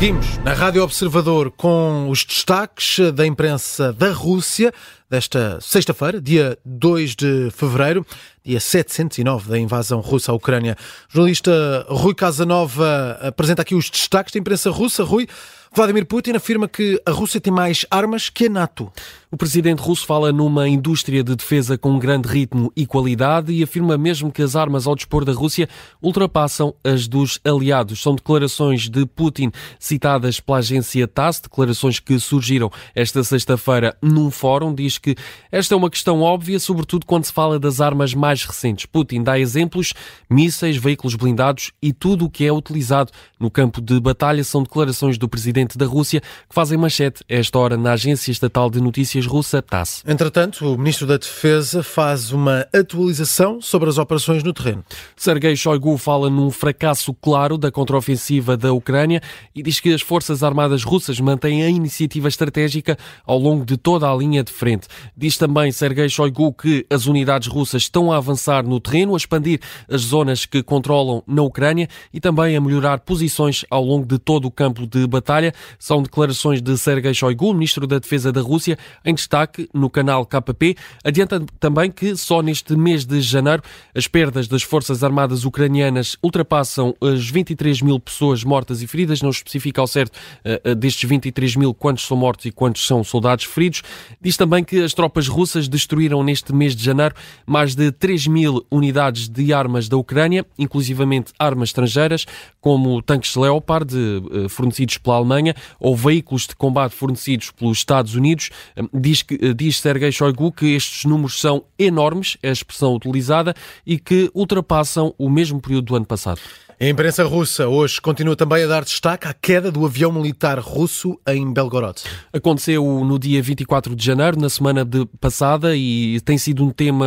Seguimos 0.00 0.38
na 0.38 0.54
Rádio 0.54 0.82
Observador 0.82 1.50
com 1.50 2.08
os 2.08 2.24
destaques 2.24 3.12
da 3.12 3.26
imprensa 3.26 3.92
da 3.92 4.10
Rússia 4.12 4.72
desta 5.10 5.58
sexta-feira, 5.60 6.18
dia 6.18 6.56
2 6.64 7.14
de 7.14 7.50
fevereiro, 7.50 8.06
dia 8.42 8.58
709 8.58 9.50
da 9.50 9.58
invasão 9.58 10.00
russa 10.00 10.32
à 10.32 10.34
Ucrânia. 10.34 10.74
O 11.10 11.12
jornalista 11.12 11.84
Rui 11.86 12.14
Casanova 12.14 13.18
apresenta 13.20 13.60
aqui 13.60 13.74
os 13.74 13.90
destaques 13.90 14.32
da 14.32 14.40
imprensa 14.40 14.70
russa. 14.70 15.04
Rui, 15.04 15.28
Vladimir 15.72 16.04
Putin 16.04 16.32
afirma 16.32 16.66
que 16.66 17.00
a 17.06 17.12
Rússia 17.12 17.40
tem 17.40 17.52
mais 17.52 17.86
armas 17.88 18.28
que 18.28 18.46
a 18.46 18.50
NATO. 18.50 18.90
O 19.30 19.36
presidente 19.36 19.78
russo 19.78 20.04
fala 20.04 20.32
numa 20.32 20.68
indústria 20.68 21.22
de 21.22 21.36
defesa 21.36 21.78
com 21.78 21.96
grande 21.96 22.26
ritmo 22.26 22.72
e 22.74 22.84
qualidade 22.84 23.52
e 23.52 23.62
afirma 23.62 23.96
mesmo 23.96 24.32
que 24.32 24.42
as 24.42 24.56
armas 24.56 24.88
ao 24.88 24.96
dispor 24.96 25.24
da 25.24 25.32
Rússia 25.32 25.68
ultrapassam 26.02 26.74
as 26.82 27.06
dos 27.06 27.38
aliados. 27.44 28.02
São 28.02 28.16
declarações 28.16 28.88
de 28.88 29.06
Putin 29.06 29.52
citadas 29.78 30.40
pela 30.40 30.58
agência 30.58 31.06
TASS, 31.06 31.42
declarações 31.42 32.00
que 32.00 32.18
surgiram 32.18 32.72
esta 32.92 33.22
sexta-feira 33.22 33.96
num 34.02 34.32
fórum. 34.32 34.74
Diz 34.74 34.98
que 34.98 35.14
esta 35.52 35.74
é 35.74 35.76
uma 35.76 35.88
questão 35.88 36.20
óbvia, 36.22 36.58
sobretudo 36.58 37.06
quando 37.06 37.26
se 37.26 37.32
fala 37.32 37.60
das 37.60 37.80
armas 37.80 38.12
mais 38.12 38.44
recentes. 38.44 38.86
Putin 38.86 39.22
dá 39.22 39.38
exemplos, 39.38 39.94
mísseis, 40.28 40.76
veículos 40.76 41.14
blindados 41.14 41.70
e 41.80 41.92
tudo 41.92 42.24
o 42.24 42.30
que 42.30 42.44
é 42.44 42.52
utilizado 42.52 43.12
no 43.38 43.48
campo 43.48 43.80
de 43.80 44.00
batalha. 44.00 44.42
São 44.42 44.64
declarações 44.64 45.16
do 45.16 45.28
presidente 45.28 45.59
da 45.76 45.86
Rússia 45.86 46.20
que 46.20 46.54
fazem 46.54 46.78
manchete 46.78 47.24
esta 47.28 47.58
hora 47.58 47.76
na 47.76 47.92
agência 47.92 48.30
estatal 48.30 48.70
de 48.70 48.80
notícias 48.80 49.00
Notícias 49.00 49.26
russa 49.26 49.62
TASS. 49.62 50.04
Entretanto, 50.06 50.74
o 50.74 50.78
Ministro 50.78 51.06
da 51.06 51.16
Defesa 51.16 51.82
faz 51.82 52.32
uma 52.32 52.66
atualização 52.72 53.60
sobre 53.60 53.88
as 53.88 53.98
operações 53.98 54.42
no 54.44 54.52
terreno. 54.52 54.84
Sergei 55.16 55.56
Shoigu 55.56 55.96
fala 55.96 56.30
num 56.30 56.50
fracasso 56.50 57.14
claro 57.14 57.56
da 57.58 57.70
contraofensiva 57.70 58.56
da 58.56 58.72
Ucrânia 58.72 59.22
e 59.54 59.62
diz 59.62 59.80
que 59.80 59.92
as 59.92 60.02
Forças 60.02 60.42
Armadas 60.42 60.84
russas 60.84 61.18
mantêm 61.18 61.62
a 61.62 61.68
iniciativa 61.68 62.28
estratégica 62.28 62.96
ao 63.24 63.38
longo 63.38 63.64
de 63.64 63.76
toda 63.76 64.08
a 64.08 64.14
linha 64.14 64.44
de 64.44 64.52
frente. 64.52 64.86
Diz 65.16 65.36
também 65.36 65.72
Sergei 65.72 66.08
Shoigu 66.08 66.52
que 66.52 66.86
as 66.90 67.06
unidades 67.06 67.48
russas 67.48 67.82
estão 67.82 68.12
a 68.12 68.16
avançar 68.16 68.64
no 68.64 68.78
terreno, 68.78 69.14
a 69.14 69.16
expandir 69.16 69.60
as 69.88 70.02
zonas 70.02 70.46
que 70.46 70.62
controlam 70.62 71.22
na 71.26 71.42
Ucrânia 71.42 71.88
e 72.12 72.20
também 72.20 72.54
a 72.54 72.60
melhorar 72.60 73.00
posições 73.00 73.64
ao 73.70 73.82
longo 73.82 74.06
de 74.06 74.18
todo 74.18 74.44
o 74.44 74.50
campo 74.50 74.86
de 74.86 75.06
batalha. 75.06 75.49
São 75.78 76.02
declarações 76.02 76.60
de 76.60 76.76
Sergei 76.76 77.14
Shoigu, 77.14 77.52
Ministro 77.52 77.86
da 77.86 77.98
Defesa 77.98 78.32
da 78.32 78.40
Rússia, 78.40 78.78
em 79.04 79.14
destaque 79.14 79.68
no 79.72 79.88
canal 79.88 80.24
KP. 80.26 80.76
Adianta 81.04 81.44
também 81.58 81.90
que 81.90 82.16
só 82.16 82.42
neste 82.42 82.76
mês 82.76 83.04
de 83.04 83.20
janeiro 83.20 83.62
as 83.94 84.06
perdas 84.06 84.48
das 84.48 84.62
Forças 84.62 85.02
Armadas 85.02 85.44
ucranianas 85.44 86.16
ultrapassam 86.22 86.94
as 87.00 87.28
23 87.28 87.82
mil 87.82 87.98
pessoas 87.98 88.44
mortas 88.44 88.82
e 88.82 88.86
feridas. 88.86 89.22
Não 89.22 89.30
especifica 89.30 89.80
ao 89.80 89.86
certo 89.86 90.16
uh, 90.16 90.74
destes 90.74 91.08
23 91.08 91.56
mil 91.56 91.74
quantos 91.74 92.06
são 92.06 92.16
mortos 92.16 92.46
e 92.46 92.50
quantos 92.50 92.86
são 92.86 93.02
soldados 93.02 93.44
feridos. 93.44 93.82
Diz 94.20 94.36
também 94.36 94.62
que 94.62 94.82
as 94.82 94.94
tropas 94.94 95.28
russas 95.28 95.68
destruíram 95.68 96.22
neste 96.22 96.52
mês 96.52 96.74
de 96.76 96.84
janeiro 96.84 97.14
mais 97.46 97.74
de 97.74 97.90
3 97.92 98.26
mil 98.26 98.64
unidades 98.70 99.28
de 99.28 99.52
armas 99.52 99.88
da 99.88 99.96
Ucrânia, 99.96 100.44
inclusivamente 100.58 101.32
armas 101.38 101.70
estrangeiras, 101.70 102.26
como 102.60 103.00
tanques 103.02 103.34
Leopard 103.36 103.94
uh, 103.96 104.48
fornecidos 104.48 104.98
pela 104.98 105.16
Alemanha 105.16 105.39
ou 105.78 105.96
veículos 105.96 106.46
de 106.46 106.54
combate 106.54 106.94
fornecidos 106.94 107.50
pelos 107.50 107.78
Estados 107.78 108.14
Unidos. 108.14 108.50
Diz, 108.92 109.22
que, 109.22 109.34
eh, 109.34 109.54
diz 109.54 109.80
Sergei 109.80 110.12
Shoigu 110.12 110.52
que 110.52 110.74
estes 110.74 111.04
números 111.04 111.40
são 111.40 111.64
enormes, 111.78 112.36
é 112.42 112.48
a 112.48 112.52
expressão 112.52 112.94
utilizada, 112.94 113.54
e 113.86 113.98
que 113.98 114.30
ultrapassam 114.34 115.14
o 115.18 115.28
mesmo 115.28 115.60
período 115.60 115.86
do 115.86 115.96
ano 115.96 116.06
passado. 116.06 116.40
A 116.82 116.88
imprensa 116.88 117.22
russa 117.24 117.68
hoje 117.68 118.00
continua 118.00 118.34
também 118.34 118.64
a 118.64 118.66
dar 118.66 118.84
destaque 118.84 119.28
à 119.28 119.34
queda 119.34 119.70
do 119.70 119.84
avião 119.84 120.10
militar 120.10 120.58
russo 120.58 121.20
em 121.28 121.52
Belgorod. 121.52 122.00
Aconteceu 122.32 123.04
no 123.04 123.18
dia 123.18 123.42
24 123.42 123.94
de 123.94 124.02
janeiro, 124.02 124.40
na 124.40 124.48
semana 124.48 124.82
de 124.82 125.04
passada, 125.20 125.76
e 125.76 126.18
tem 126.22 126.38
sido 126.38 126.64
um 126.64 126.70
tema 126.70 127.06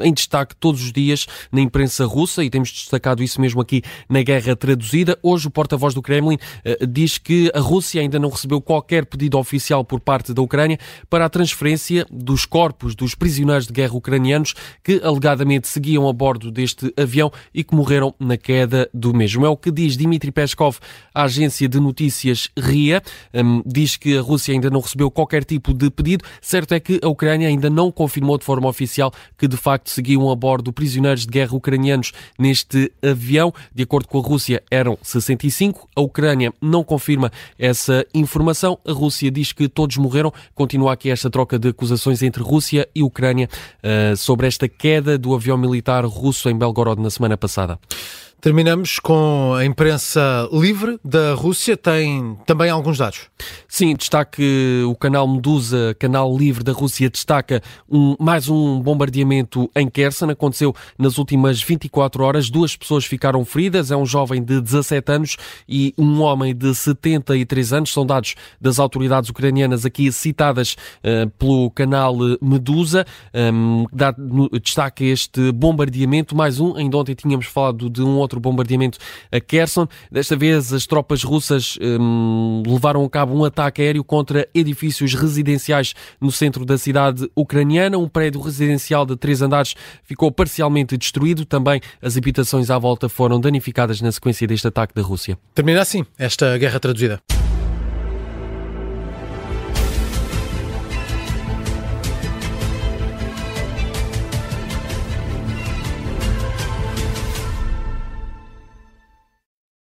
em 0.00 0.12
destaque 0.12 0.56
todos 0.56 0.82
os 0.82 0.92
dias 0.92 1.24
na 1.52 1.60
imprensa 1.60 2.04
russa, 2.04 2.42
e 2.42 2.50
temos 2.50 2.72
destacado 2.72 3.22
isso 3.22 3.40
mesmo 3.40 3.60
aqui 3.60 3.80
na 4.08 4.24
Guerra 4.24 4.56
Traduzida. 4.56 5.16
Hoje, 5.22 5.46
o 5.46 5.52
porta-voz 5.52 5.94
do 5.94 6.02
Kremlin 6.02 6.34
uh, 6.34 6.84
diz 6.84 7.16
que 7.16 7.48
a 7.54 7.60
Rússia 7.60 8.00
ainda 8.00 8.18
não 8.18 8.28
recebeu 8.28 8.60
qualquer 8.60 9.06
pedido 9.06 9.38
oficial 9.38 9.84
por 9.84 10.00
parte 10.00 10.34
da 10.34 10.42
Ucrânia 10.42 10.80
para 11.08 11.26
a 11.26 11.28
transferência 11.28 12.04
dos 12.10 12.44
corpos 12.44 12.96
dos 12.96 13.14
prisioneiros 13.14 13.68
de 13.68 13.72
guerra 13.72 13.94
ucranianos 13.94 14.52
que 14.82 15.00
alegadamente 15.00 15.68
seguiam 15.68 16.08
a 16.08 16.12
bordo 16.12 16.50
deste 16.50 16.92
avião 16.96 17.30
e 17.54 17.62
que 17.62 17.72
morreram 17.72 18.12
na 18.18 18.36
queda 18.36 18.90
do 18.96 19.14
mesmo. 19.14 19.44
É 19.44 19.48
o 19.48 19.56
que 19.56 19.70
diz 19.70 19.96
Dmitry 19.96 20.32
Peskov 20.32 20.78
à 21.14 21.24
agência 21.24 21.68
de 21.68 21.78
notícias 21.78 22.48
RIA. 22.58 23.02
Um, 23.34 23.62
diz 23.64 23.96
que 23.96 24.16
a 24.16 24.20
Rússia 24.20 24.54
ainda 24.54 24.70
não 24.70 24.80
recebeu 24.80 25.10
qualquer 25.10 25.44
tipo 25.44 25.74
de 25.74 25.90
pedido. 25.90 26.24
Certo 26.40 26.72
é 26.72 26.80
que 26.80 26.98
a 27.02 27.08
Ucrânia 27.08 27.48
ainda 27.48 27.68
não 27.68 27.92
confirmou 27.92 28.38
de 28.38 28.44
forma 28.44 28.68
oficial 28.68 29.12
que 29.36 29.46
de 29.46 29.56
facto 29.56 29.90
seguiam 29.90 30.30
a 30.30 30.34
bordo 30.34 30.72
prisioneiros 30.72 31.26
de 31.26 31.32
guerra 31.32 31.54
ucranianos 31.54 32.12
neste 32.38 32.92
avião. 33.02 33.52
De 33.74 33.82
acordo 33.82 34.08
com 34.08 34.18
a 34.18 34.22
Rússia, 34.22 34.62
eram 34.70 34.98
65. 35.02 35.88
A 35.94 36.00
Ucrânia 36.00 36.52
não 36.60 36.82
confirma 36.82 37.30
essa 37.58 38.04
informação. 38.14 38.78
A 38.86 38.92
Rússia 38.92 39.30
diz 39.30 39.52
que 39.52 39.68
todos 39.68 39.96
morreram. 39.96 40.32
Continua 40.54 40.92
aqui 40.92 41.10
esta 41.10 41.30
troca 41.30 41.58
de 41.58 41.68
acusações 41.68 42.22
entre 42.22 42.42
Rússia 42.42 42.88
e 42.94 43.02
Ucrânia 43.02 43.48
uh, 43.82 44.16
sobre 44.16 44.46
esta 44.46 44.68
queda 44.68 45.18
do 45.18 45.34
avião 45.34 45.58
militar 45.58 46.04
russo 46.04 46.48
em 46.48 46.56
Belgorod 46.56 47.00
na 47.00 47.10
semana 47.10 47.36
passada. 47.36 47.78
Terminamos 48.46 49.00
com 49.00 49.54
a 49.54 49.64
imprensa 49.64 50.48
livre 50.52 51.00
da 51.04 51.34
Rússia. 51.34 51.76
Tem 51.76 52.38
também 52.46 52.70
alguns 52.70 52.96
dados. 52.96 53.22
Sim, 53.66 53.96
destaque 53.96 54.84
o 54.86 54.94
canal 54.94 55.26
Medusa, 55.26 55.96
canal 55.98 56.32
livre 56.38 56.62
da 56.62 56.70
Rússia, 56.70 57.10
destaca 57.10 57.60
um, 57.90 58.14
mais 58.20 58.48
um 58.48 58.80
bombardeamento 58.80 59.68
em 59.74 59.90
Kherson. 59.90 60.30
Aconteceu 60.30 60.72
nas 60.96 61.18
últimas 61.18 61.60
24 61.60 62.22
horas. 62.22 62.48
Duas 62.48 62.76
pessoas 62.76 63.04
ficaram 63.04 63.44
feridas. 63.44 63.90
É 63.90 63.96
um 63.96 64.06
jovem 64.06 64.40
de 64.40 64.60
17 64.60 65.10
anos 65.10 65.36
e 65.68 65.92
um 65.98 66.22
homem 66.22 66.54
de 66.54 66.72
73 66.72 67.72
anos. 67.72 67.92
São 67.92 68.06
dados 68.06 68.36
das 68.60 68.78
autoridades 68.78 69.28
ucranianas 69.28 69.84
aqui 69.84 70.12
citadas 70.12 70.76
uh, 71.02 71.28
pelo 71.30 71.68
canal 71.72 72.14
Medusa. 72.40 73.04
Um, 73.34 73.86
dá 73.92 74.14
destaque 74.62 75.04
este 75.04 75.50
bombardeamento. 75.50 76.36
Mais 76.36 76.60
um. 76.60 76.76
Ainda 76.76 76.96
ontem 76.96 77.16
tínhamos 77.16 77.46
falado 77.46 77.90
de 77.90 78.02
um 78.02 78.16
outro 78.18 78.35
outro 78.36 78.40
bombardeamento 78.40 78.98
a 79.32 79.40
Kherson. 79.40 79.88
Desta 80.10 80.36
vez, 80.36 80.72
as 80.72 80.86
tropas 80.86 81.22
russas 81.22 81.78
hum, 81.80 82.62
levaram 82.66 83.04
a 83.04 83.10
cabo 83.10 83.34
um 83.34 83.44
ataque 83.44 83.82
aéreo 83.82 84.04
contra 84.04 84.46
edifícios 84.54 85.14
residenciais 85.14 85.94
no 86.20 86.30
centro 86.30 86.64
da 86.64 86.78
cidade 86.78 87.28
ucraniana. 87.34 87.98
Um 87.98 88.08
prédio 88.08 88.40
residencial 88.40 89.04
de 89.04 89.16
três 89.16 89.42
andares 89.42 89.74
ficou 90.04 90.30
parcialmente 90.30 90.96
destruído. 90.96 91.44
Também 91.44 91.80
as 92.00 92.16
habitações 92.16 92.70
à 92.70 92.78
volta 92.78 93.08
foram 93.08 93.40
danificadas 93.40 94.00
na 94.00 94.12
sequência 94.12 94.46
deste 94.46 94.68
ataque 94.68 94.94
da 94.94 95.02
Rússia. 95.02 95.38
Termina 95.54 95.80
assim 95.80 96.04
esta 96.18 96.56
guerra 96.58 96.78
traduzida. 96.78 97.35